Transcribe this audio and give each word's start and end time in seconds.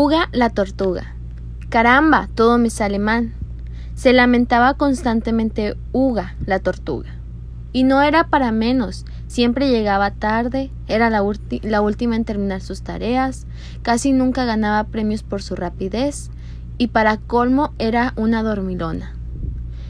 Uga 0.00 0.28
la 0.30 0.50
tortuga. 0.50 1.16
Caramba, 1.70 2.28
todo 2.36 2.56
me 2.56 2.70
sale 2.70 3.00
mal. 3.00 3.32
Se 3.96 4.12
lamentaba 4.12 4.74
constantemente 4.74 5.76
Uga 5.90 6.36
la 6.46 6.60
tortuga. 6.60 7.16
Y 7.72 7.82
no 7.82 8.00
era 8.02 8.28
para 8.28 8.52
menos, 8.52 9.06
siempre 9.26 9.70
llegaba 9.70 10.12
tarde, 10.12 10.70
era 10.86 11.10
la, 11.10 11.20
la, 11.62 11.80
última 11.80 12.14
en 12.14 12.24
terminar 12.24 12.60
sus 12.60 12.82
tareas, 12.82 13.48
casi 13.82 14.12
nunca 14.12 14.44
ganaba 14.44 14.84
premios 14.84 15.24
por 15.24 15.42
su 15.42 15.56
rapidez, 15.56 16.30
y 16.78 16.86
para 16.86 17.16
colmo 17.16 17.74
era 17.80 18.12
una 18.14 18.44
dormilona. 18.44 19.16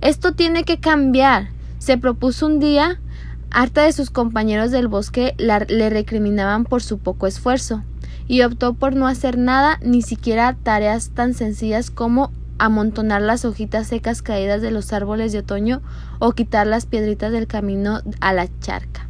Esto 0.00 0.32
tiene 0.32 0.64
que 0.64 0.80
cambiar. 0.80 1.50
Se 1.76 1.98
propuso 1.98 2.46
un 2.46 2.58
día, 2.58 3.02
harta 3.50 3.82
de 3.82 3.92
sus 3.92 4.08
compañeros 4.08 4.70
del 4.70 4.88
bosque 4.88 5.34
le 5.36 5.90
recriminaban 5.90 6.64
por 6.64 6.82
su 6.82 6.96
poco 6.96 7.26
esfuerzo 7.26 7.84
y 8.30 8.42
optó 8.42 8.74
por 8.74 8.94
no 8.94 9.08
hacer 9.08 9.38
nada, 9.38 9.80
ni 9.82 10.02
siquiera 10.02 10.56
tareas 10.62 11.10
tan 11.10 11.34
sencillas 11.34 11.90
como 11.90 12.30
amontonar 12.58 13.22
las 13.22 13.44
hojitas 13.44 13.88
secas 13.88 14.22
caídas 14.22 14.62
de 14.62 14.70
los 14.70 14.92
árboles 14.92 15.32
de 15.32 15.40
otoño 15.40 15.82
o 16.20 16.30
quitar 16.30 16.68
las 16.68 16.86
piedritas 16.86 17.32
del 17.32 17.48
camino 17.48 18.02
a 18.20 18.32
la 18.32 18.46
charca. 18.60 19.08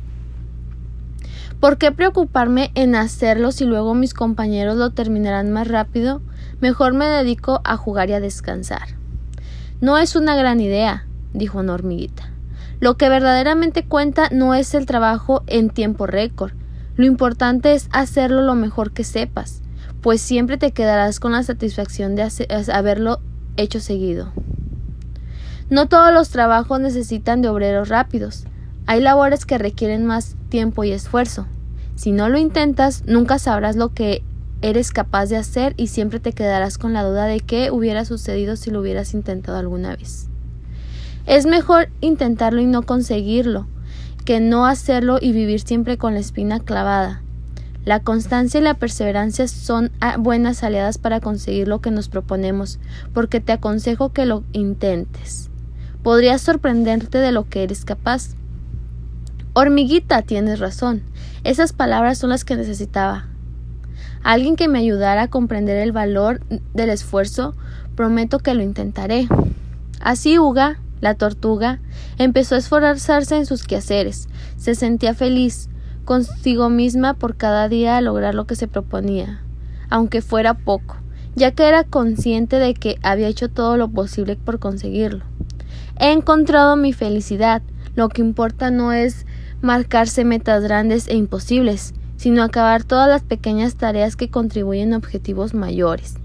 ¿Por 1.61 1.77
qué 1.77 1.93
preocuparme 1.93 2.71
en 2.75 2.95
hacerlo 2.95 3.53
si 3.53 3.67
luego 3.67 3.93
mis 3.93 4.15
compañeros 4.15 4.79
lo 4.79 4.89
terminarán 4.89 5.51
más 5.51 5.69
rápido? 5.69 6.23
Mejor 6.63 6.95
me 6.95 7.05
dedico 7.05 7.61
a 7.65 7.77
jugar 7.77 8.09
y 8.09 8.15
a 8.15 8.21
descansar. 8.21 8.97
No 9.83 9.99
es 9.99 10.17
una 10.17 10.35
gran 10.35 10.61
idea, 10.61 11.05
dijo 11.35 11.59
una 11.59 11.75
hormiguita. 11.75 12.31
Lo 12.81 12.97
que 12.97 13.11
verdaderamente 13.11 13.85
cuenta 13.85 14.31
no 14.31 14.55
es 14.55 14.73
el 14.73 14.87
trabajo 14.87 15.43
en 15.47 15.69
tiempo 15.69 16.07
récord, 16.07 16.55
lo 16.97 17.07
importante 17.07 17.73
es 17.73 17.89
hacerlo 17.93 18.43
lo 18.43 18.55
mejor 18.55 18.93
que 18.93 19.05
sepas, 19.05 19.63
pues 20.01 20.21
siempre 20.21 20.59
te 20.59 20.73
quedarás 20.73 21.21
con 21.21 21.33
la 21.33 21.43
satisfacción 21.43 22.17
de 22.17 22.29
haberlo 22.73 23.21
hecho 23.57 23.81
seguido. 23.81 24.33
No 25.71 25.87
todos 25.87 26.13
los 26.13 26.31
trabajos 26.31 26.81
necesitan 26.81 27.43
de 27.43 27.49
obreros 27.49 27.89
rápidos. 27.89 28.45
Hay 28.87 29.01
labores 29.01 29.47
que 29.47 29.59
requieren 29.59 30.05
más 30.05 30.37
tiempo 30.49 30.83
y 30.83 30.91
esfuerzo. 30.91 31.47
Si 31.95 32.13
no 32.13 32.29
lo 32.29 32.39
intentas, 32.39 33.05
nunca 33.07 33.39
sabrás 33.39 33.77
lo 33.77 33.95
que 33.95 34.25
eres 34.63 34.91
capaz 34.91 35.27
de 35.27 35.37
hacer 35.37 35.75
y 35.77 35.87
siempre 35.87 36.19
te 36.19 36.33
quedarás 36.33 36.77
con 36.77 36.93
la 36.93 37.05
duda 37.05 37.27
de 37.27 37.41
qué 37.41 37.71
hubiera 37.71 38.05
sucedido 38.05 38.57
si 38.57 38.71
lo 38.71 38.81
hubieras 38.81 39.15
intentado 39.15 39.59
alguna 39.59 39.95
vez. 39.95 40.29
Es 41.27 41.47
mejor 41.47 41.89
intentarlo 42.01 42.61
y 42.61 42.67
no 42.67 42.83
conseguirlo, 42.83 43.69
que 44.25 44.41
no 44.41 44.67
hacerlo 44.67 45.19
y 45.21 45.33
vivir 45.33 45.61
siempre 45.61 45.99
con 45.99 46.15
la 46.15 46.21
espina 46.21 46.61
clavada. 46.61 47.23
La 47.85 48.01
constancia 48.01 48.61
y 48.61 48.63
la 48.63 48.75
perseverancia 48.75 49.49
son 49.49 49.91
ah, 50.01 50.17
buenas 50.19 50.63
aliadas 50.63 50.99
para 50.99 51.21
conseguir 51.21 51.67
lo 51.67 51.81
que 51.81 51.91
nos 51.91 52.09
proponemos, 52.09 52.79
porque 53.15 53.41
te 53.41 53.53
aconsejo 53.53 54.13
que 54.13 54.27
lo 54.27 54.45
intentes. 54.53 55.49
Podrías 56.03 56.43
sorprenderte 56.43 57.19
de 57.19 57.33
lo 57.33 57.49
que 57.49 57.63
eres 57.63 57.85
capaz. 57.85 58.35
Hormiguita, 59.55 60.23
tienes 60.23 60.61
razón. 60.61 61.03
Esas 61.43 61.73
palabras 61.73 62.19
son 62.19 62.31
las 62.31 62.45
que 62.45 62.57
necesitaba. 62.57 63.27
Alguien 64.23 64.57
que 64.57 64.69
me 64.69 64.79
ayudara 64.79 65.23
a 65.23 65.29
comprender 65.29 65.79
el 65.79 65.93
valor 65.93 66.41
del 66.75 66.91
esfuerzo, 66.91 67.55
prometo 67.97 68.39
que 68.39 68.55
lo 68.55 68.63
intentaré. 68.63 69.27
Así, 70.01 70.39
Uga, 70.39 70.79
la 71.01 71.15
tortuga 71.15 71.81
empezó 72.19 72.55
a 72.55 72.59
esforzarse 72.59 73.37
en 73.37 73.47
sus 73.47 73.65
quehaceres. 73.65 74.29
Se 74.57 74.75
sentía 74.75 75.15
feliz 75.15 75.69
consigo 76.05 76.69
misma 76.71 77.15
por 77.15 77.37
cada 77.37 77.69
día 77.69 78.01
lograr 78.01 78.35
lo 78.35 78.47
que 78.47 78.57
se 78.57 78.69
proponía, 78.69 79.43
aunque 79.89 80.23
fuera 80.23 80.55
poco, 80.55 80.97
ya 81.35 81.53
que 81.53 81.69
era 81.69 81.85
consciente 81.85 82.57
de 82.57 82.75
que 82.75 82.99
había 83.03 83.29
hecho 83.29 83.49
todo 83.49 83.77
lo 83.77 83.89
posible 83.89 84.37
por 84.37 84.59
conseguirlo. 84.59 85.25
He 85.99 86.13
encontrado 86.13 86.77
mi 86.77 86.93
felicidad. 86.93 87.63
Lo 87.95 88.09
que 88.09 88.23
importa 88.23 88.71
no 88.71 88.93
es 88.93 89.27
marcarse 89.63 90.25
metas 90.25 90.63
grandes 90.63 91.09
e 91.09 91.17
imposibles, 91.17 91.93
sino 92.17 92.43
acabar 92.43 92.85
todas 92.85 93.09
las 93.09 93.23
pequeñas 93.23 93.77
tareas 93.77 94.17
que 94.17 94.31
contribuyen 94.31 94.93
a 94.93 94.97
objetivos 94.97 95.55
mayores. 95.55 96.20